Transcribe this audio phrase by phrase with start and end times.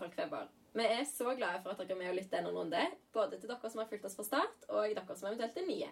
[0.00, 0.48] sesong.
[0.76, 2.82] Vi er så glade for at dere er med og lytter en runde,
[3.12, 5.88] både til dere som har fulgt oss fra start, og dere som eventuelt er nye.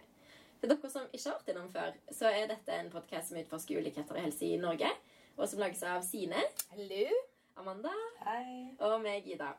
[0.60, 3.80] Til dere som ikke har vært innom før, så er dette en podkast som utforsker
[3.80, 4.90] ulikheter i helse i Norge,
[5.38, 6.42] og som lages av Sine,
[6.74, 7.06] Hello.
[7.56, 7.92] Amanda
[8.26, 8.74] Hei.
[8.82, 9.54] og meg, Ida.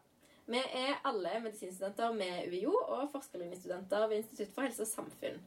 [0.45, 5.39] Vi er alle medisinstudenter med UiO og forskerlinjestudenter ved Institutt for helse og samfunn.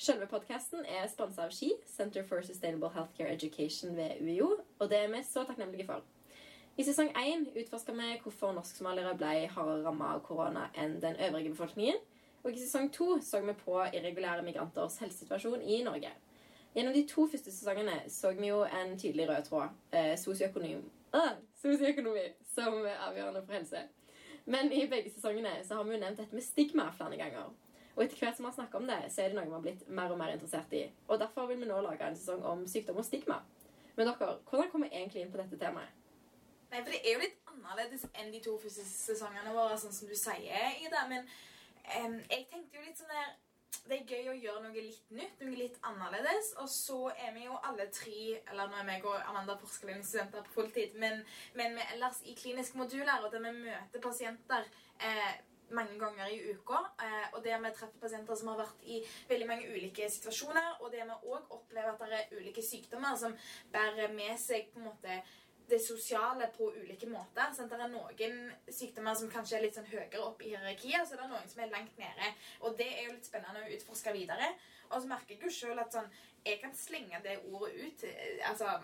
[0.00, 4.98] Selve podkasten er sponsa av SKI, Center for Sustainable Healthcare Education ved UiO, og det
[5.02, 6.04] er vi så takknemlige for.
[6.76, 11.54] I sesong én utforska vi hvorfor norsksomalere ble hardere ramma av korona enn den øvrige
[11.54, 12.02] befolkningen.
[12.44, 16.10] Og i sesong to så vi på irregulære migranters helsesituasjon i Norge.
[16.74, 19.72] Gjennom de to første sesongene så vi jo en tydelig rød tråd.
[19.92, 20.84] Eh, sosioøkonomi,
[21.16, 23.88] ah, sosioøkonomi som er avgjørende for helse.
[24.44, 27.52] Men i begge sesongene så har vi jo nevnt dette med stigma flere ganger.
[27.96, 29.64] Og etter hvert som vi har snakket om det, så er det noe vi har
[29.64, 30.90] blitt mer og mer interessert i.
[31.08, 33.40] Og derfor vil vi nå lage en sesong om sykdom og stigma.
[33.96, 36.02] Men dere, hvordan kommer vi egentlig inn på dette temaet?
[36.76, 40.10] Nei, for Det er jo litt annerledes enn de to første sesongene våre, sånn som
[40.10, 41.06] du sier, Ida.
[41.08, 43.34] Men um, jeg tenkte jo litt sånn der
[43.86, 46.52] Det er gøy å gjøre noe litt nytt, noe litt annerledes.
[46.60, 50.56] Og så er vi jo alle tre Eller nå er meg og Amanda forskerlinjestudenter på
[50.58, 51.24] fulltid, men,
[51.56, 54.68] men vi er ellers i klinisk modul her, og der vi møter pasienter
[55.00, 55.32] eh,
[55.72, 56.82] mange ganger i uka.
[57.06, 59.00] Eh, og der vi treffer pasienter som har vært i
[59.32, 60.76] veldig mange ulike situasjoner.
[60.82, 63.40] Og der vi òg opplever at det er ulike sykdommer som
[63.72, 65.20] bærer med seg på en måte
[65.68, 67.52] det sosiale på ulike måter.
[67.54, 67.70] Sant?
[67.70, 71.28] Det er noen sykdommer som kanskje er litt sånn høyere opp i hierarkiet, så er
[71.30, 72.30] noen som er langt nede.
[72.60, 74.52] Og det er jo litt spennende å utforske videre.
[74.90, 76.10] Og så merker jeg jo sjøl at sånn
[76.46, 78.04] Jeg kan slenge det ordet ut.
[78.04, 78.78] eh, Altså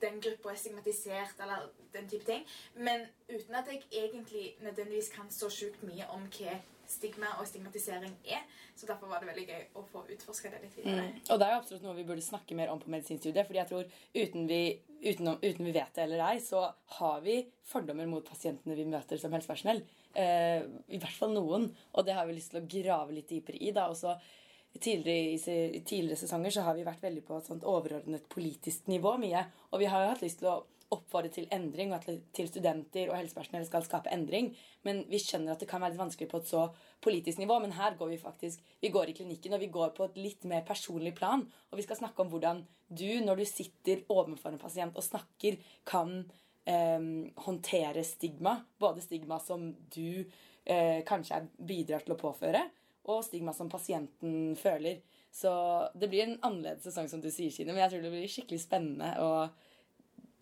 [0.00, 2.42] den gruppa er stigmatisert, eller den type ting.
[2.74, 6.58] Men uten at jeg egentlig nødvendigvis kan så sjukt mye om hva
[6.90, 8.44] stigma og stigmatisering er.
[8.76, 11.06] Så derfor var det veldig gøy å få utforska det litt videre.
[11.08, 11.20] Mm.
[11.32, 13.46] Og det er jo absolutt noe vi burde snakke mer om på medisinstudiet.
[13.46, 14.60] fordi jeg tror uten vi,
[15.02, 16.66] uten, uten vi vet det eller ei, så
[16.98, 19.82] har vi fordommer mot pasientene vi møter som helsepersonell.
[20.12, 21.70] Eh, I hvert fall noen.
[21.92, 23.72] Og det har vi lyst til å grave litt dypere i.
[23.76, 24.34] da, og
[24.76, 25.32] Tidligere,
[25.72, 29.46] i tidligere sesonger så har vi vært veldig på et sånt overordnet politisk nivå mye.
[29.72, 30.58] Og vi har jo hatt lyst til å
[30.94, 34.52] oppfordre til endring, og at til studenter og helsepersonell skal skape endring.
[34.86, 36.62] Men vi skjønner at det kan være litt vanskelig på et så
[37.04, 37.58] politisk nivå.
[37.62, 40.44] Men her går vi faktisk Vi går i klinikken, og vi går på et litt
[40.44, 41.44] mer personlig plan.
[41.70, 45.58] Og vi skal snakke om hvordan du, når du sitter overfor en pasient og snakker,
[45.84, 46.18] kan
[46.66, 47.02] eh,
[47.46, 48.60] håndtere stigma.
[48.78, 50.24] Både stigma som du
[50.64, 52.62] eh, kanskje bidrar til å påføre,
[53.06, 55.02] og stigma som pasienten føler.
[55.36, 55.50] Så
[55.94, 58.62] det blir en annerledes sesong, som du sier, Kine, men jeg tror det blir skikkelig
[58.62, 59.64] spennende og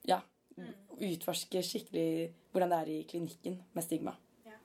[0.06, 0.20] ja,
[1.00, 4.14] utforske skikkelig hvordan det er i klinikken med stigma.
[4.46, 4.58] Ja.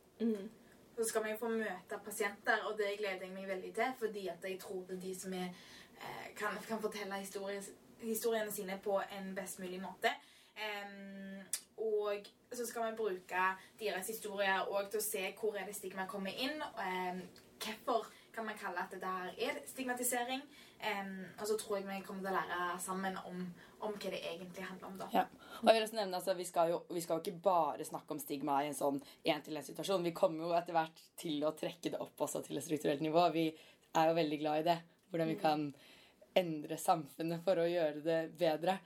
[0.98, 3.94] Så skal vi få møte pasienter, og det gleder jeg meg veldig til.
[4.00, 5.54] Fordi at jeg tror det er de som er,
[5.96, 7.64] eh, kan, kan fortelle historien,
[8.02, 10.12] historiene sine på en best mulig måte.
[10.60, 11.40] Um,
[11.78, 13.44] og så skal vi bruke
[13.80, 16.60] deres historier og til å se hvor er det stigma kommer inn.
[16.76, 17.22] Um,
[17.64, 20.44] hvorfor kan man kalle at det der er stigmatisering.
[20.80, 23.42] Um, og så tror jeg vi kommer til å lære sammen om,
[23.84, 24.96] om hva det egentlig handler om.
[25.02, 25.10] da.
[25.12, 25.26] Ja.
[25.60, 28.16] Og jeg vil også nevne, altså, vi, skal jo, vi skal jo ikke bare snakke
[28.16, 30.06] om stigma i en sånn én-til-én-situasjon.
[30.08, 33.26] Vi kommer jo etter hvert til å trekke det opp også til et strukturelt nivå.
[33.36, 34.78] Vi er jo veldig glad i det.
[35.12, 35.68] Hvordan vi kan
[36.40, 38.78] endre samfunnet for å gjøre det bedre.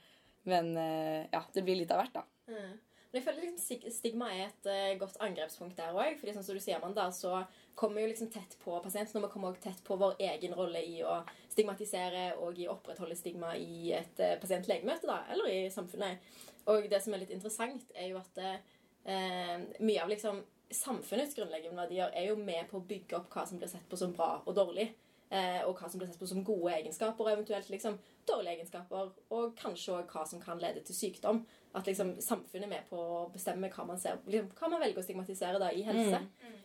[0.50, 2.26] Men eh, ja, det blir litt av hvert, da.
[2.50, 2.74] Mm.
[3.14, 6.16] Men jeg føler liksom stigma er et uh, godt angrepspunkt der òg.
[6.18, 7.44] Fordi sånn som du sier, Amanda, så
[7.78, 10.56] kommer vi jo liksom tett på pasienten, og vi kommer også tett på vår egen
[10.58, 11.20] rolle i å
[11.52, 16.26] stigmatisere og i opprettholde stigma i et uh, pasientlegemøte, da, eller i samfunnet.
[16.74, 20.42] Og det som er litt interessant, er jo at uh, mye av liksom
[20.74, 24.00] samfunnets grunnleggende verdier er jo med på å bygge opp hva som blir sett på
[24.00, 24.90] som bra og dårlig.
[25.34, 27.96] Eh, og hva som blir sett på som gode egenskaper, og eventuelt liksom
[28.28, 29.08] dårlige egenskaper.
[29.34, 31.40] Og kanskje også hva som kan lede til sykdom.
[31.74, 35.02] At liksom samfunnet er med på å bestemme hva man, ser, liksom, hva man velger
[35.02, 36.20] å stigmatisere da, i helse.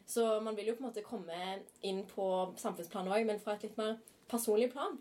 [0.06, 1.40] Så man vil jo på en måte komme
[1.82, 2.30] inn på
[2.62, 3.98] samfunnsplanet òg, men fra et litt mer
[4.30, 5.00] personlig plan.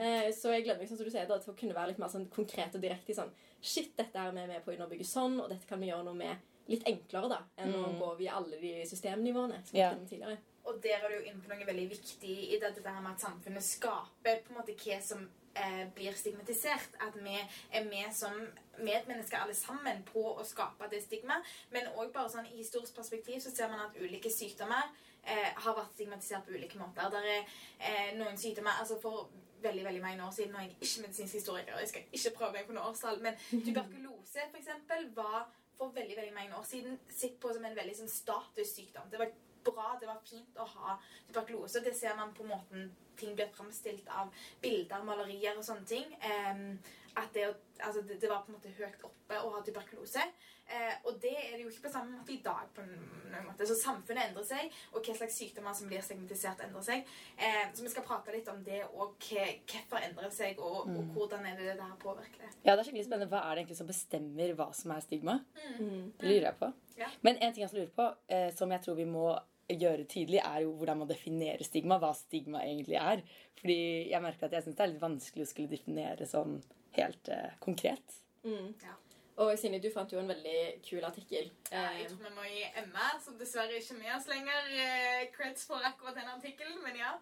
[0.00, 2.08] Eh, så jeg gleder meg som du sier, da, til å kunne være litt mer
[2.12, 5.40] sånn konkret og direkte i sånn Shit, dette er vi med på å underbygge sånn,
[5.42, 6.36] og dette kan vi gjøre noe med
[6.70, 9.64] litt enklere da, enn å gå via alle de systemnivåene.
[9.64, 9.94] som vi Ja.
[9.94, 10.38] tidligere.
[10.68, 13.24] Og der er du jo inne på noe veldig viktig i dette her med at
[13.24, 15.24] samfunnet skaper på en måte hva som
[15.56, 16.98] eh, blir stigmatisert.
[17.06, 18.36] At vi er med som
[18.78, 21.40] medmennesker alle sammen på å skape det stigma.
[21.74, 24.92] Men òg bare sånn i historisk perspektiv så ser man at ulike sykdommer
[25.24, 27.10] eh, har vært stigmatisert på ulike måter.
[27.16, 29.28] Der er eh, noen sykdommer altså For
[29.62, 32.52] veldig veldig mange år siden er jeg ikke medisinsk historiker, og jeg skal ikke prøve
[32.54, 33.34] meg på noe årstall, men
[33.66, 35.48] tuberkulose for eksempel, var
[35.78, 39.10] for veldig veldig mange år siden sett på som en veldig sånn statussykdom.
[39.10, 39.32] Det var
[39.64, 40.96] bra, det var fint å ha
[41.28, 41.82] tuberkulose.
[41.84, 44.30] Det ser man på måten ting blir framstilt av
[44.62, 46.14] bilder, malerier og sånne ting.
[46.22, 46.78] Em,
[47.22, 47.48] at det,
[47.78, 50.24] altså, det, det var på en måte høyt oppe å ha tuberkulose.
[50.68, 52.68] Eh, og det er det jo ikke på samme måte i dag.
[52.76, 53.66] på noen måte.
[53.68, 57.12] Så Samfunnet endrer seg, og hva slags sykdommer som blir stigmatisert, endrer seg.
[57.36, 61.46] Eh, så vi skal prate litt om det, og hvorfor endrer seg, og, og hvordan
[61.48, 62.52] er det det her påvirker det.
[62.66, 63.30] Ja, det er skikkelig spennende.
[63.32, 65.38] Hva er det egentlig som bestemmer hva som er stigma?
[65.78, 66.02] Mm.
[66.18, 66.72] Det lurer jeg på.
[66.98, 67.12] Ja.
[67.24, 69.30] Men en ting jeg lurer på, eh, som jeg tror vi må
[69.68, 71.98] gjøre tydelig, er jo hvordan man definerer stigma.
[72.00, 73.24] Hva stigma egentlig er.
[73.58, 73.78] Fordi
[74.10, 76.58] jeg merker at jeg syns det er litt vanskelig å skulle definere sånn
[76.98, 78.18] helt eh, konkret.
[78.44, 78.72] Mm.
[78.84, 78.94] Ja.
[79.38, 81.50] Og Silje, du fant jo en veldig kul artikkel.
[81.70, 85.28] Jeg Eh, tror vi må gi Emma, som dessverre ikke er med oss lenger, eh,
[85.36, 87.12] creds for akkurat den artikkelen, men ja.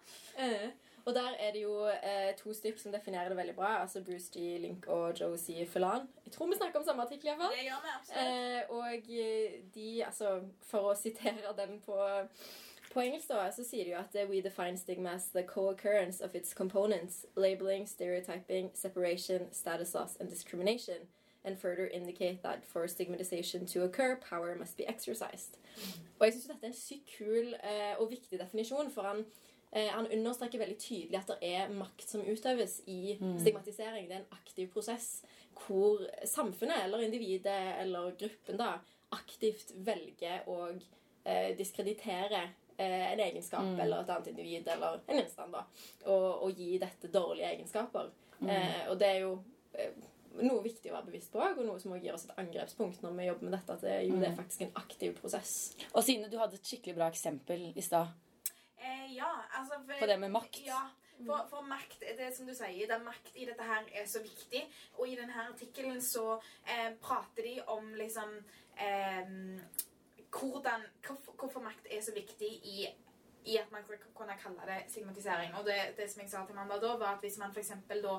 [0.41, 0.69] eh,
[1.05, 3.69] og der er det jo eh, to stykk som definerer det veldig bra.
[3.83, 4.57] Altså Bruce G.
[4.59, 6.09] Link og Josie Felan.
[6.25, 7.29] Jeg tror vi snakker om samme artikkel.
[7.29, 7.53] i hvert fall.
[7.55, 8.23] Det gjør vi absolutt.
[8.27, 10.33] Eh, og de, altså,
[10.67, 11.95] for å sitere den på,
[12.97, 16.21] på engelsk, da, så sier de jo at eh, we define stigma as the co-occurrence
[16.25, 21.05] of its components, labeling, stereotyping, separation, status loss, and discrimination,
[21.45, 25.57] and further indicate that for stigmatization to occur, power must be exercised.
[26.19, 29.27] Og jeg syns dette er en sykt kul eh, og viktig definisjon, for han
[29.71, 34.07] Eh, han understreker veldig tydelig at det er makt som utøves i stigmatisering.
[34.07, 35.25] Det er en aktiv prosess
[35.65, 38.77] hvor samfunnet eller individet eller gruppen da
[39.11, 42.45] aktivt velger å eh, diskreditere
[42.85, 45.55] en egenskap eller et annet individ eller en gjenstand.
[45.55, 45.63] da,
[46.05, 48.11] og, og gi dette dårlige egenskaper.
[48.45, 49.31] Eh, og det er jo
[49.73, 49.95] eh,
[50.37, 53.17] noe viktig å være bevisst på, og noe som også gir oss et angrepspunkt når
[53.17, 53.79] vi jobber med dette.
[53.79, 55.57] At det, jo, det er faktisk en aktiv prosess.
[55.93, 58.13] Og Sine, du hadde et skikkelig bra eksempel i stad
[58.77, 60.61] Eh, ja, altså for, på det med makt.
[60.65, 60.83] Ja,
[61.25, 64.05] for, for makt, det er som du sier, det er makt i dette her er
[64.09, 64.63] så viktig.
[64.99, 66.37] Og i denne artikkelen så
[66.69, 68.35] eh, prater de om liksom
[68.77, 69.31] eh,
[70.31, 72.87] hvordan, hvorfor, hvorfor makt er så viktig i
[73.47, 75.55] i at man kan kunne kalle det stigmatisering.
[75.55, 77.71] Og det, det som jeg sa til Amanda da, var at hvis man f.eks.
[77.89, 78.15] da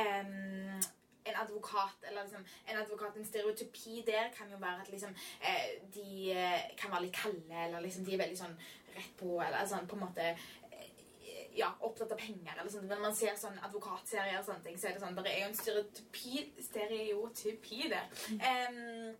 [0.00, 0.82] em,
[1.24, 5.68] en advokat, eller liksom, en advokat, en stereotypi der kan jo være at liksom, eh,
[5.94, 8.58] de eh, kan være litt kalde, eller liksom, de er veldig sånn
[8.96, 10.88] rett på, eller sånn på en måte eh,
[11.56, 12.90] ja, opptatt av penger eller sånt.
[12.90, 15.50] Når man ser sånn advokatserier og sånne ting, så er det sånn, det er jo
[15.52, 18.10] en stereotypi, stereotypi der.
[18.50, 19.14] Em,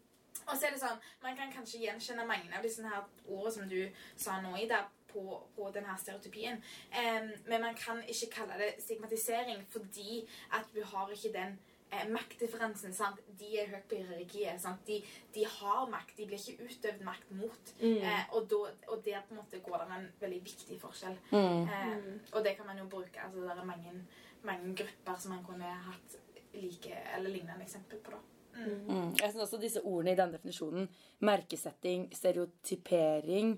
[0.46, 3.68] og så er det sånn, man kan kanskje gjenkjenne mange av disse her ordene som
[3.70, 3.80] du
[4.16, 6.62] sa nå, Ida, på, på denne stereotypien.
[6.92, 10.22] Um, men man kan ikke kalle det stigmatisering fordi
[10.56, 11.58] at du har ikke den
[11.92, 12.94] eh, maktdifferansen.
[12.96, 13.20] sant?
[13.38, 14.60] De er høyt på hierarkiet.
[14.62, 14.82] sant?
[14.86, 15.02] De,
[15.34, 16.16] de har makt.
[16.16, 17.74] De blir ikke utøvd makt mot.
[17.82, 21.18] Eh, og, da, og der på en måte går det en veldig viktig forskjell.
[21.32, 21.62] Mm.
[21.68, 23.20] Eh, og det kan man jo bruke.
[23.20, 23.96] altså Det er mange,
[24.42, 26.20] mange grupper som man kunne hatt
[26.54, 28.16] like, eller lignende eksempel på.
[28.16, 28.31] da.
[28.52, 28.82] Mm.
[28.88, 29.14] Mm.
[29.20, 30.88] Jeg synes også disse ordene i denne definisjonen,
[31.20, 33.56] merkesetting, stereotypering,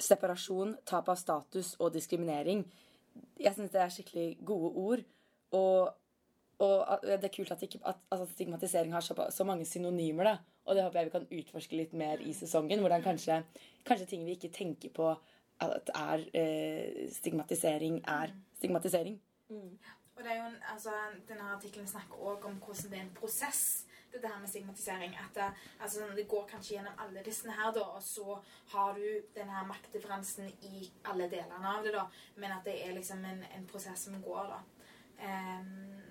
[0.00, 2.66] separasjon, tap av status og diskriminering,
[3.40, 5.04] jeg synes det er skikkelig gode ord.
[5.56, 5.94] Og,
[6.58, 10.24] og det er kult at, ikke, at, at stigmatisering har så, så mange synonymer.
[10.24, 10.36] da.
[10.64, 12.80] Og det håper jeg vi kan utforske litt mer i sesongen.
[12.80, 13.42] Hvordan kanskje,
[13.86, 15.12] kanskje ting vi ikke tenker på
[15.60, 19.20] at er eh, stigmatisering, er stigmatisering.
[20.16, 20.92] Og det er jo en, altså,
[21.28, 25.16] denne artikkelen snakker også om hvordan det er en prosess, dette her med stigmatisering.
[25.22, 25.48] At det,
[25.80, 28.38] altså, det går kanskje gjennom alle disse her, da, og så
[28.72, 29.06] har du
[29.36, 32.06] denne her maktdifferansen i alle delene av det, da.
[32.36, 34.62] Men at det er liksom en, en prosess som går, da.
[35.16, 36.02] Um,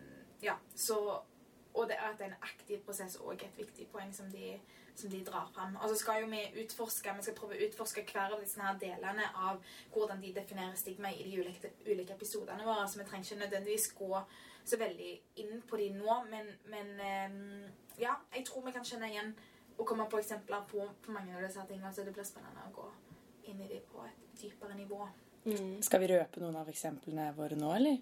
[0.41, 1.21] ja, så
[1.75, 4.53] Og det er at det er en aktiv prosess òg et viktig poeng som de,
[4.95, 5.75] som de drar fram.
[5.75, 8.77] Og så skal jo vi utforske vi skal prøve å utforske hver av disse her
[8.79, 9.59] delene av
[9.91, 12.87] hvordan de definerer stigma i de ulike, ulike episodene våre.
[12.87, 14.23] Så vi trenger ikke nødvendigvis gå
[14.65, 17.67] så veldig inn på de nå, men, men ehm,
[18.01, 19.35] ja, jeg tror vi kan kjenne igjen
[19.75, 21.91] og komme på eksempler på, på mange av disse tingene.
[21.93, 22.87] Så det blir spennende å gå
[23.51, 25.03] inn i de på et dypere nivå.
[25.45, 25.77] Mm.
[25.85, 27.99] Skal vi røpe noen av eksemplene våre nå, eller?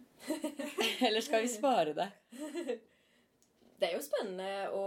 [1.07, 2.07] eller skal vi spare det?
[3.81, 4.85] det er jo spennende å,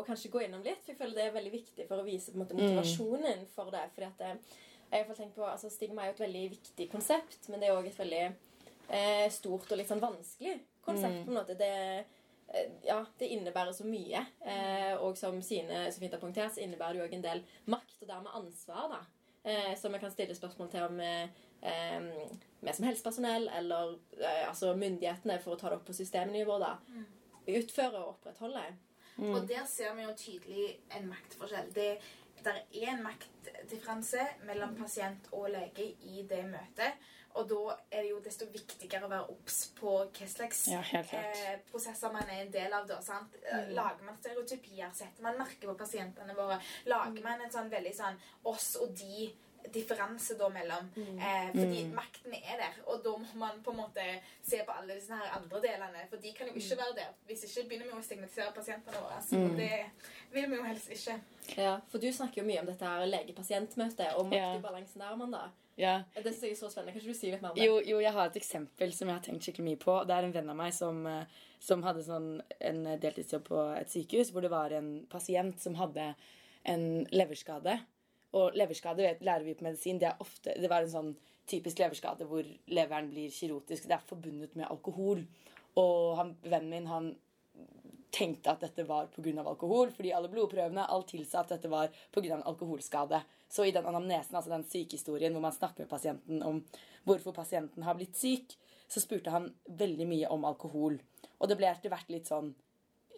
[0.00, 0.82] å kanskje gå innom litt.
[0.82, 3.70] For jeg føler det er veldig viktig for å vise på en måte, motivasjonen for
[3.74, 3.84] det.
[3.94, 6.26] Fordi at det, jeg har i hvert fall tenkt på, altså Stigma er jo et
[6.26, 10.58] veldig viktig konsept, men det er òg et veldig eh, stort og litt sånn vanskelig
[10.84, 11.24] konsept.
[11.24, 11.56] på en måte.
[11.58, 12.04] Det,
[12.48, 14.26] eh, ja, det innebærer så mye.
[14.44, 17.42] Eh, og som Sine så fint har punktert, så innebærer det jo òg en del
[17.66, 18.88] makt og dermed ansvar.
[18.96, 19.02] da.
[19.44, 21.28] Eh, som vi kan stille spørsmål til om eh,
[21.62, 22.00] eh,
[22.60, 26.76] vi som helsepersonell eller eh, altså myndighetene, for å ta det opp på systemnivå, da,
[27.46, 28.76] utfører og opprettholder.
[29.18, 31.74] Og der ser vi jo tydelig en maktforskjell.
[31.74, 31.98] Det
[32.42, 36.98] der er en maktdifferanse mellom pasient og lege i det møtet.
[37.34, 41.58] Og da er det jo desto viktigere å være obs på hva slags Ja, eh,
[41.70, 42.86] prosesser man er en del av.
[42.86, 43.34] Da, sant?
[43.44, 44.90] Eh, Lager man stereotypier?
[44.94, 46.60] Setter man merke på pasientene våre?
[46.86, 49.30] Lager man en sånn veldig sånn oss og de
[49.72, 50.88] differanse da mellom.
[50.96, 51.18] Mm.
[51.22, 54.06] Eh, fordi makten er der, og da må man på en måte
[54.42, 56.02] se på alle disse her andre delene.
[56.10, 56.58] For de kan jo Mm.
[56.60, 57.12] ikke være der.
[57.28, 59.22] Hvis ikke begynner vi å stigmatisere pasientene våre.
[59.22, 59.90] Så det
[60.34, 61.18] vil vi jo helst ikke.
[61.56, 65.42] Ja, for du snakker jo mye om dette her lege-pasient-møtet og maktbalansen der, Amanda.
[65.76, 66.02] Ja.
[66.14, 66.92] Det synes jeg er så spennende.
[66.96, 67.64] Kanskje du sier litt mer om det?
[67.64, 69.96] Jo, jo, jeg har et eksempel som jeg har tenkt skikkelig mye på.
[70.08, 72.28] Det er en venn av meg som, eh, som hadde sånn
[72.60, 76.12] en deltidsjobb på et sykehus, hvor det var en pasient som hadde
[76.68, 77.78] en leverskade.
[78.38, 80.00] Og leverskade vet, lærer vi på medisin.
[80.00, 81.12] Det, er ofte, det var en sånn
[81.48, 83.88] typisk leverskade hvor leveren blir kirotisk.
[83.88, 85.24] Det er forbundet med alkohol.
[85.80, 87.12] Og han, vennen min han
[88.12, 89.32] tenkte at dette var pga.
[89.40, 92.34] alkohol, fordi alle blodprøvene alt tilsa at dette var pga.
[92.34, 93.22] en alkoholskade.
[93.48, 96.62] Så i den anamnesen, altså den sykehistorien hvor man snakker med pasienten om
[97.04, 98.56] hvorfor pasienten har blitt syk,
[98.88, 100.98] så spurte han veldig mye om alkohol.
[101.40, 102.52] Og det ble etter hvert litt sånn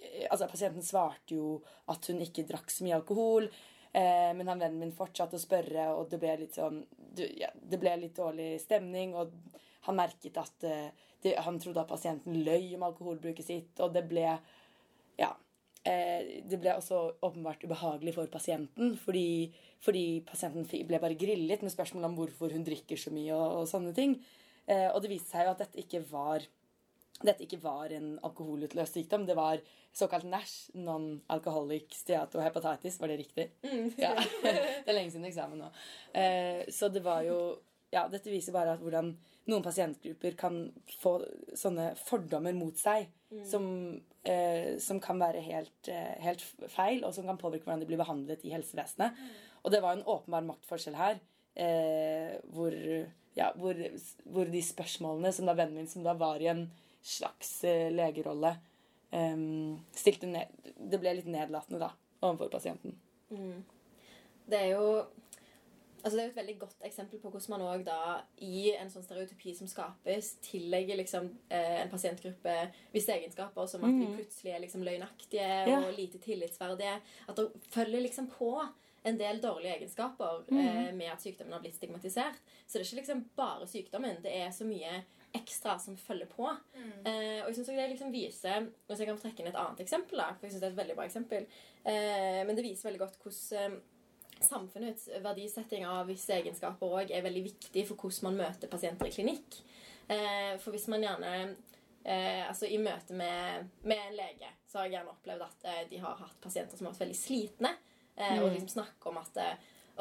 [0.01, 1.61] eh, Altså, pasienten svarte jo
[1.91, 3.49] at hun ikke drakk så mye alkohol.
[3.93, 6.81] Eh, men han vennen min fortsatte å spørre, og det ble litt sånn
[7.15, 9.35] ja, Det ble litt dårlig stemning, og
[9.87, 10.91] han merket at eh,
[11.23, 14.27] det, Han trodde at pasienten løy om alkoholbruket sitt, og det ble
[15.21, 15.31] Ja.
[15.85, 19.53] Eh, det ble også åpenbart ubehagelig for pasienten, fordi,
[19.85, 23.71] fordi pasienten ble bare grillet med spørsmål om hvorfor hun drikker så mye og, og
[23.71, 24.17] sånne ting.
[24.65, 26.47] Eh, og det viste seg jo at dette ikke var
[27.23, 29.27] dette ikke var en alkoholutløst sykdom.
[29.29, 29.61] Det var
[29.95, 32.99] såkalt NASH, non-alcoholic steatohepatitis.
[33.01, 33.47] Var det riktig?
[34.01, 34.17] Ja.
[34.43, 35.71] Det er lenge siden eksamen nå.
[36.17, 37.39] Eh, så det var jo
[37.95, 39.13] Ja, dette viser bare at hvordan
[39.51, 40.59] noen pasientgrupper kan
[41.01, 41.19] få
[41.59, 43.11] sånne fordommer mot seg
[43.45, 43.67] som,
[44.25, 48.01] eh, som kan være helt, eh, helt feil, og som kan påvirke hvordan de blir
[48.01, 49.19] behandlet i helsevesenet.
[49.65, 51.21] Og det var en åpenbar maktforskjell her,
[51.57, 52.73] eh, hvor,
[53.37, 53.75] ja, hvor,
[54.25, 56.71] hvor de spørsmålene som da vennen min, som da var i en
[57.03, 58.57] slags eh, legerolle,
[59.13, 59.37] eh,
[59.93, 62.97] stilte ned Det ble litt nedlatende, da, overfor pasienten.
[64.45, 65.05] Det er jo
[66.05, 68.91] Altså det er jo et veldig godt eksempel på hvordan man også da i en
[68.93, 72.55] sånn stereotypi som skapes, tillegger liksom eh, en pasientgruppe
[72.93, 75.79] visse egenskaper, som at de plutselig er liksom løgnaktige Ja.
[75.81, 76.99] og lite tillitsverdige.
[77.29, 78.51] At det følger liksom på
[79.05, 82.37] en del dårlige egenskaper eh, med at sykdommen har blitt stigmatisert.
[82.67, 84.21] Så det er ikke liksom bare sykdommen.
[84.25, 85.03] Det er så mye
[85.35, 86.47] ekstra som følger på.
[87.05, 89.81] Eh, og jeg synes også det liksom viser Hvis jeg kan trekke inn et annet
[89.83, 91.47] eksempel, da, for jeg synes det er et veldig bra eksempel
[91.85, 93.81] eh, Men det viser veldig godt hvordan
[94.47, 99.15] samfunnets verdisetting av visse egenskaper òg er veldig viktig for hvordan man møter pasienter i
[99.15, 99.61] klinikk.
[100.09, 101.31] Eh, for hvis man gjerne
[102.05, 105.85] eh, Altså i møte med, med en lege så har jeg gjerne opplevd at eh,
[105.89, 107.71] de har hatt pasienter som har vært veldig slitne,
[108.17, 109.41] eh, og liksom snakker om at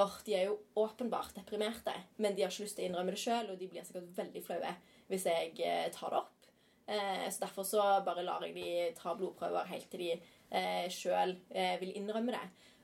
[0.01, 3.21] or, De er jo åpenbart deprimerte, men de har ikke lyst til å innrømme det
[3.21, 4.71] sjøl, og de blir sikkert veldig flaue
[5.11, 6.49] hvis jeg eh, tar det opp.
[6.85, 11.37] Eh, så Derfor så bare lar jeg de ta blodprøver helt til de eh, sjøl
[11.53, 12.43] eh, vil innrømme det.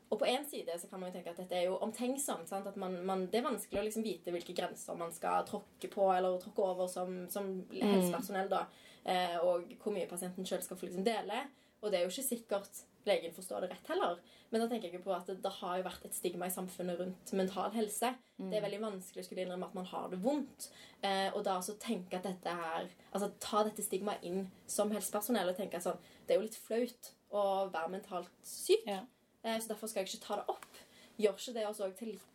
[0.10, 2.50] Og på en side så kan man jo tenke at dette er jo omtenksomt.
[2.50, 2.68] Sant?
[2.68, 6.10] At man, man, det er vanskelig å liksom vite hvilke grenser man skal tråkke på
[6.16, 8.50] eller tråkke over som, som helsepersonell.
[8.52, 8.66] da.
[9.06, 11.46] Eh, og hvor mye pasienten sjøl skal få liksom dele.
[11.80, 14.18] Og det er jo ikke sikkert legen forstår det rett heller.
[14.50, 16.98] Men da tenker jeg på at det, det har jo vært et stigma i samfunnet
[17.00, 18.12] rundt mental helse.
[18.40, 20.70] Det er veldig vanskelig å skulle innrømme at man har det vondt.
[21.06, 25.48] Eh, og da altså tenke at dette her Altså ta dette stigmaet inn som helsepersonell
[25.48, 28.84] og tenke at sånn Det er jo litt flaut å være mentalt syk.
[28.90, 29.06] Ja.
[29.44, 30.82] Eh, Så derfor skal jeg ikke ta det opp.
[31.20, 32.26] Gjør ikke det oss òg til litt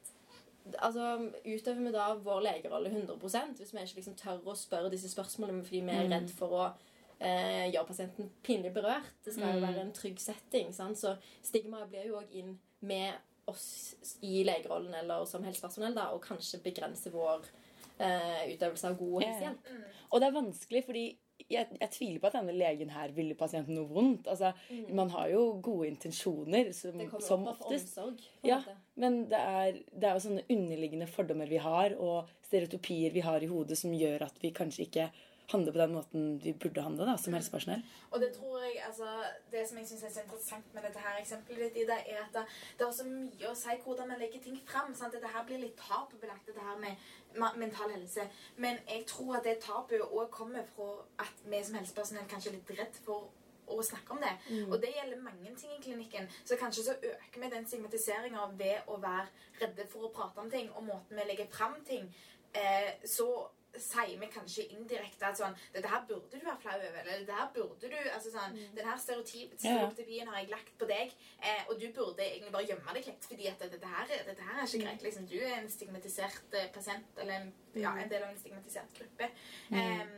[0.81, 5.11] Altså, Utøver vi da vår legerolle 100% hvis vi ikke liksom tør å spørre disse
[5.13, 6.63] spørsmålene fordi vi er redd for å
[7.21, 9.11] eh, gjøre pasienten pinlig berørt?
[9.27, 10.73] Det skal jo være en trygg setting.
[10.73, 10.97] Sant?
[10.97, 13.13] Så stigmaet blir jo òg inn med
[13.47, 13.95] oss
[14.25, 17.45] i legerollen eller som helsepersonell da, og kanskje begrense vår
[17.99, 19.69] eh, utøvelse av god helsehjelp.
[19.69, 20.01] Yeah.
[20.11, 21.05] Og det er vanskelig, fordi
[21.51, 24.29] jeg, jeg tviler på at denne legen her ville pasienten noe vondt.
[24.33, 24.53] Altså,
[24.95, 27.99] Man har jo gode intensjoner, som, Det kommer som oftest.
[27.99, 28.23] omsorg.
[28.47, 28.61] Ja,
[28.97, 33.43] men det er, det er jo sånne underliggende fordommer vi har, og stereotypier vi har
[33.43, 35.09] i hodet, som gjør at vi kanskje ikke
[35.53, 37.83] handler på den måten vi burde handle da, som helsepersonell.
[38.11, 39.09] Og det tror jeg, altså,
[39.53, 42.45] det som jeg synes er så interessant med dette her eksempelet ditt, er at det,
[42.79, 44.95] det har så mye å si hvordan man legger ting frem.
[44.97, 45.15] Sant?
[45.15, 48.29] Dette her blir litt tabubelagt, dette her med mental helse.
[48.57, 50.91] Men jeg tror at det tabuet òg kommer fra
[51.27, 53.33] at vi som helsepersonell kanskje er litt redd for
[53.71, 54.33] å snakke om det.
[54.69, 56.29] Og det gjelder mange ting i klinikken.
[56.45, 59.27] Så kanskje så øker vi den stigmatiseringa ved å være
[59.63, 62.11] redde for å prate om ting, og måten vi legger frem ting.
[62.55, 63.29] Eh, så
[63.81, 67.01] sier vi kanskje indirekte at sånn Dette her burde du være flau over.
[67.03, 69.87] Eller dette her burde du altså sånn, Den her Ja, ja.
[69.89, 73.29] stereotypien har jeg lagt på deg, eh, og du burde egentlig bare gjemme deg litt,
[73.31, 75.03] fordi at dette her, dette her er ikke greit.
[75.09, 78.95] Liksom, du er en stigmatisert eh, pasient, eller en, ja, en del av en stigmatisert
[78.99, 79.31] gruppe.
[79.71, 80.15] Em,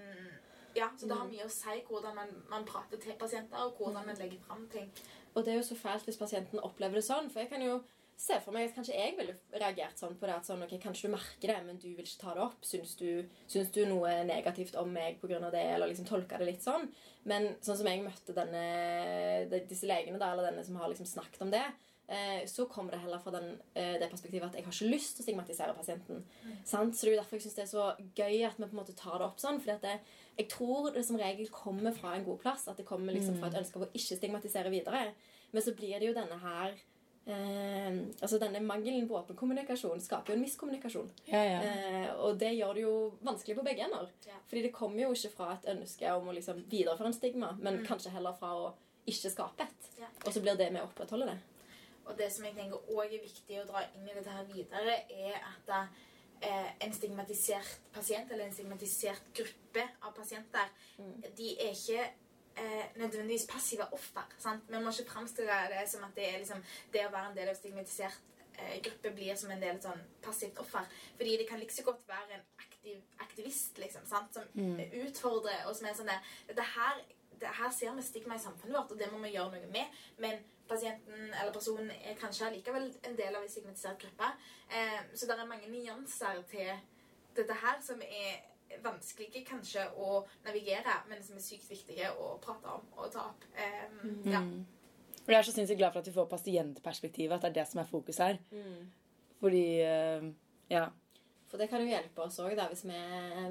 [0.76, 4.06] ja, så det har mye å si hvordan man, man prater til pasienter, og hvordan
[4.06, 4.90] man legger fram ting.
[5.34, 7.30] Og det er jo så fælt hvis pasienten opplever det sånn.
[7.32, 7.78] For jeg kan jo
[8.16, 10.36] ser for meg at kanskje jeg ville reagert sånn på det.
[10.38, 12.62] at sånn, ok, Kanskje du merker det, men du vil ikke ta det opp.
[12.64, 13.08] Syns du,
[13.50, 15.40] syns du noe negativt om meg pga.
[15.52, 16.88] det, eller liksom tolka det litt sånn?
[17.28, 21.44] Men sånn som jeg møtte denne, disse legene, da, eller denne som har liksom snakket
[21.44, 21.64] om det,
[22.08, 25.16] eh, så kommer det heller fra den, eh, det perspektivet at jeg har ikke lyst
[25.16, 26.24] til å stigmatisere pasienten.
[26.64, 26.96] Sant?
[26.96, 28.80] Så det er jo derfor jeg syns det er så gøy at vi på en
[28.80, 29.60] måte tar det opp sånn.
[29.60, 32.66] For jeg tror det som regel kommer fra en god plass.
[32.68, 35.12] At det kommer liksom fra et ønske om å ikke stigmatisere videre.
[35.52, 36.78] Men så blir det jo denne her
[37.26, 41.10] eh, altså Denne mangelen på åpen kommunikasjon skaper jo en miskommunikasjon.
[41.30, 41.60] Ja, ja.
[41.62, 42.94] Eh, og det gjør det jo
[43.26, 44.10] vanskelig på begge ender.
[44.26, 44.38] Ja.
[44.48, 47.82] Fordi det kommer jo ikke fra et ønske om å liksom videreføre en stigma, men
[47.86, 48.72] kanskje heller fra å
[49.06, 49.92] ikke skape et.
[50.00, 50.10] Ja.
[50.24, 51.38] Og så blir det med å opprettholde det.
[52.06, 55.00] Og det som jeg tenker også er viktig å dra inn i dette her videre,
[55.10, 60.70] er at eh, en stigmatisert pasient, eller en stigmatisert gruppe av pasienter,
[61.36, 62.06] de er ikke
[62.56, 64.26] eh, nødvendigvis passive offer.
[64.38, 64.64] Sant?
[64.68, 67.52] Vi må ikke framstille det som at det, er liksom, det å være en del
[67.52, 68.20] av stigmatisert
[68.58, 70.88] eh, gruppe blir som en del sånn passivt offer.
[71.16, 72.76] Fordi det kan like så godt være en aktiv
[73.18, 74.34] aktivist liksom, sant?
[74.34, 76.10] som utfordrer og som er sånn
[76.48, 77.00] det her,
[77.40, 80.02] det, her ser vi stigma i samfunnet vårt, og det må vi gjøre noe med.
[80.22, 84.30] Men pasienten eller personen er kanskje allikevel en del av en stigmatisert gruppe.
[84.70, 86.72] Eh, så det er mange nyanser til
[87.36, 88.44] dette her som er
[88.84, 93.44] vanskelige kanskje å navigere, men som er sykt viktige å prate om og ta opp.
[93.56, 93.88] Eh,
[94.32, 94.40] ja.
[95.26, 97.66] Og jeg er så sinnssykt glad for at vi får pasientperspektivet, at det er det
[97.70, 98.38] som er fokus her.
[99.40, 100.30] Fordi uh,
[100.70, 100.86] Ja.
[101.46, 102.96] For det kan jo hjelpe oss òg, hvis vi,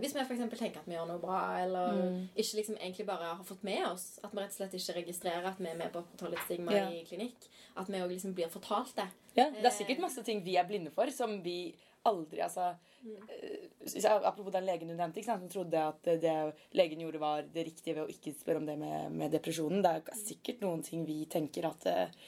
[0.01, 1.93] hvis vi eksempel tenker at vi gjør noe bra, eller
[2.36, 5.48] ikke liksom egentlig bare har fått med oss at vi rett og slett ikke registrerer
[5.48, 6.89] at vi er med på å opprettholde et stigma Ja.
[6.91, 7.48] i klinikk.
[7.79, 9.07] At vi òg liksom blir fortalt det.
[9.39, 9.48] ja.
[9.50, 11.74] Det er sikkert masse ting vi er blinde for, som vi
[12.09, 16.33] aldri altså eh, Apropos den legen du nevnte, ikke sant, som trodde at det
[16.77, 19.83] legen gjorde, var det riktige ved å ikke spørre om det med, med depresjonen.
[19.85, 22.25] Det er sikkert noen ting vi tenker at eh,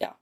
[0.00, 0.14] Ja.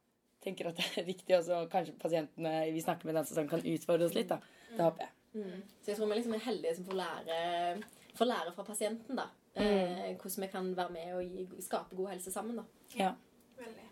[0.43, 3.65] Tenker at det er riktig, og så kanskje pasientene vi snakker med den sesongen, kan
[3.67, 4.31] utfordre oss litt.
[4.31, 4.39] da.
[4.71, 5.15] Det håper jeg.
[5.83, 7.39] Så jeg tror vi liksom er heldige som får lære,
[8.19, 9.19] får lære fra pasienten.
[9.19, 9.27] da.
[9.59, 12.57] Eh, hvordan vi kan være med og gi, skape god helse sammen.
[12.63, 12.65] da.
[12.95, 13.13] Ja.
[13.59, 13.88] Veldig.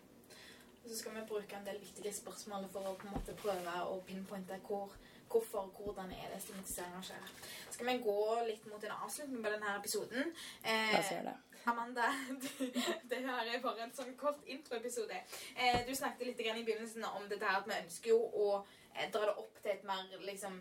[0.87, 3.71] Og så skal vi bruke en del viktige spørsmål for å på en måte prøve
[3.91, 4.93] å pinpointe hvor,
[5.27, 7.31] hvorfor og hvordan er det stigmatiseringa skjer.
[7.75, 8.13] Skal vi gå
[8.47, 10.29] litt mot en avslutning på denne episoden?
[10.63, 11.33] Eh, La oss gjøre det.
[11.67, 12.05] Amanda,
[12.45, 12.47] du,
[13.11, 15.17] det her er bare en sånn kort introepisode.
[15.59, 18.45] Eh, du snakket litt i begynnelsen om dette her at vi ønsker jo å
[18.95, 20.55] eh, dra det opp til et mer liksom,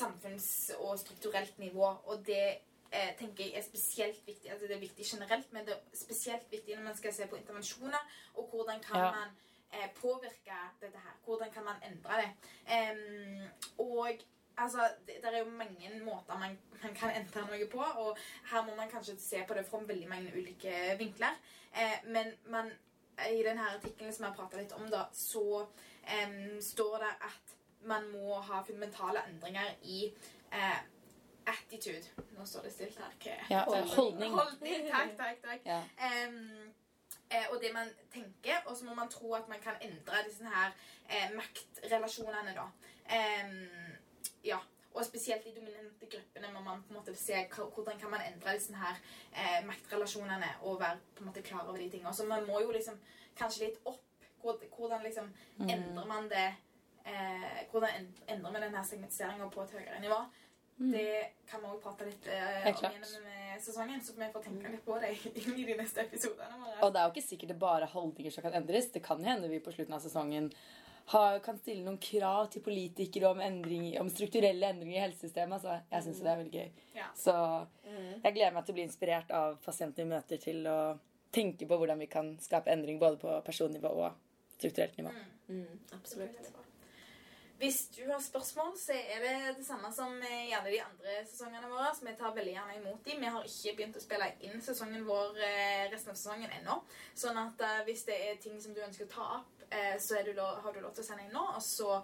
[0.00, 1.92] samfunns- og strukturelt nivå.
[2.10, 2.42] Og det
[2.90, 4.50] eh, tenker jeg er spesielt viktig.
[4.50, 7.38] Altså, det er viktig generelt, men det er spesielt viktig når man skal se på
[7.38, 9.12] intervensjoner, og hvordan kan Ja.
[9.20, 9.46] man eh,
[9.94, 11.16] påvirke dette her.
[11.24, 12.30] Hvordan kan man endre det.
[12.76, 14.10] Em, og
[14.56, 18.18] altså, det, det er jo mange måter man, man kan endre noe på, og
[18.50, 21.38] her må man kanskje se på det fra veldig mange ulike vinkler.
[21.76, 22.70] Eh, men man,
[23.30, 25.66] i denne artikkelen som jeg prata litt om, da, så
[26.18, 27.56] em, står det at
[27.90, 30.02] man må ha fundamentale endringer i
[30.52, 30.80] eh,
[31.46, 32.26] attitude.
[32.36, 33.14] Nå står det stilt her.
[33.16, 33.38] Okay.
[33.50, 33.64] Ja,
[33.96, 34.34] holdning.
[34.36, 35.66] Holdning, takk, takk, takk.
[35.66, 35.80] Ja.
[35.96, 36.78] Eh,
[37.50, 40.72] og det man tenker, og så må man tro at man kan endre disse her
[41.10, 42.66] eh, maktrelasjonene, da.
[43.16, 43.96] Em,
[44.44, 44.58] ja.
[44.94, 48.56] Og spesielt i dominante gruppene må man på en måte se hvordan kan man endre
[48.58, 48.96] disse her
[49.30, 52.14] eh, maktrelasjonene og være på en måte klar over de tingene.
[52.14, 52.98] Så man må jo liksom
[53.38, 54.06] kanskje litt opp.
[54.42, 55.26] Hvordan liksom
[55.68, 56.46] endrer man det
[57.04, 60.16] eh, Hvordan endrer man denne segmentiseringa på et høyere nivå?
[60.80, 61.14] Det
[61.50, 63.24] kan vi òg prate litt eh, om gjennom
[63.60, 66.78] sesongen, så vi får tenke litt på det i de neste episodene våre.
[66.86, 68.88] Og det er jo ikke sikkert det bare er holdninger som kan endres.
[68.94, 70.48] Det kan hende vi på slutten av sesongen
[71.12, 75.58] har, kan stille noen krav til politikere om, endring, om strukturelle endringer i helsesystemet.
[75.58, 76.88] Altså, jeg syns det er veldig gøy.
[76.96, 77.10] Ja.
[77.18, 77.36] Så
[77.90, 80.78] jeg gleder meg til å bli inspirert av pasienter vi møter, til å
[81.34, 85.12] tenke på hvordan vi kan skape endring både på personnivå og strukturelt nivå.
[85.50, 86.52] Mm, absolutt.
[87.60, 91.68] Hvis du har spørsmål, så er det det samme som i alle de andre sesongene
[91.68, 91.90] våre.
[91.92, 93.20] Så vi tar veldig gjerne imot dem.
[93.20, 96.78] Vi har ikke begynt å spille inn sesongen vår eh, resten av sesongen ennå.
[97.12, 100.16] Sånn at eh, hvis det er ting som du ønsker å ta opp, eh, så
[100.16, 101.44] er du lov, har du lov til å sende inn nå.
[101.58, 102.00] Og så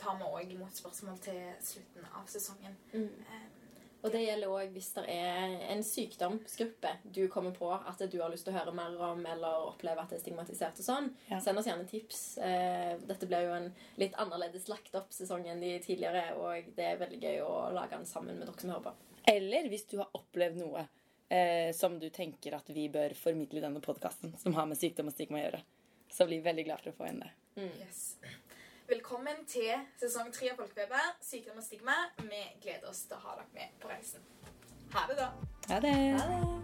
[0.00, 2.80] tar vi òg imot spørsmål til slutten av sesongen.
[2.96, 3.46] Eh,
[3.98, 8.30] Og det gjelder òg hvis det er en sykdomsgruppe du kommer på at du har
[8.30, 11.08] lyst til å høre mer om, eller oppleve at det er stigmatisert og sånn.
[11.32, 11.40] Ja.
[11.42, 12.20] Send oss gjerne tips.
[12.38, 16.86] Eh, Dette blir jo en litt annerledes lagt opp sesong enn de tidligere, og det
[16.92, 18.94] er veldig gøy å lage den sammen med dere som hører på.
[19.34, 20.86] Eller hvis du har opplevd noe
[21.28, 25.10] eh, som du tenker at vi bør formidle i denne podkasten, som har med sykdom
[25.10, 25.64] og stigma å gjøre,
[26.14, 27.32] så blir vi veldig glad for å få inn det.
[27.82, 28.04] yes.
[28.88, 31.96] Velkommen til sesong tre av Folkefeber, sykdom og stigma.
[32.22, 34.24] Vi gleder oss til å ha dere med på reisen.
[34.94, 35.28] Ha det, da.
[35.74, 35.98] Ha det!
[36.16, 36.57] Ha det!